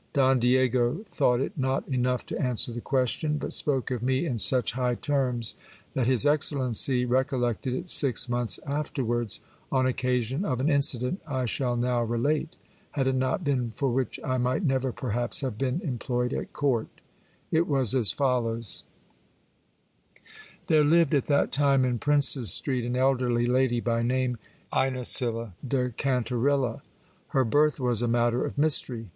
[0.13, 4.39] Don Diego thought it not enough to answer the question, but spoke of me in
[4.39, 5.53] such high te: ms,
[5.93, 9.41] that his excellency recollected it six months afterwards,
[9.71, 12.55] on occasion of an incident I shall now relate,
[12.93, 16.87] had it not been for which I might never, perhaps, have been employed at court
[17.51, 18.83] It was as follows:—
[20.65, 24.39] There lived at that time in Princes Street an elderly lady, by name
[24.73, 26.81] Inesilla de Cantarilla.
[27.27, 29.07] Her birth was a matter of mystery.